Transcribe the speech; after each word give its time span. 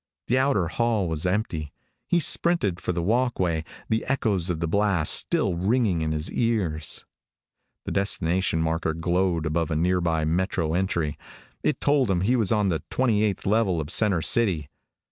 The 0.25 0.39
outer 0.39 0.67
hall 0.67 1.07
was 1.07 1.27
empty. 1.27 1.71
He 2.07 2.19
sprinted 2.19 2.79
for 2.81 2.91
the 2.91 3.03
walk 3.03 3.39
way, 3.39 3.63
the 3.87 4.03
echoes 4.07 4.49
of 4.49 4.59
the 4.59 4.67
blast 4.67 5.13
still 5.13 5.53
ringing 5.53 6.01
in 6.01 6.11
his 6.11 6.31
ears. 6.31 7.05
A 7.85 7.91
destination 7.91 8.63
marker 8.63 8.95
glowed 8.95 9.45
above 9.45 9.69
a 9.69 9.75
nearby 9.75 10.25
metro 10.25 10.73
entry. 10.73 11.19
It 11.61 11.79
told 11.79 12.09
him 12.09 12.21
he 12.21 12.35
was 12.35 12.51
on 12.51 12.69
the 12.69 12.81
Twenty 12.89 13.21
eighth 13.23 13.45
level 13.45 13.79
of 13.79 13.91
center 13.91 14.23
city. 14.23 14.69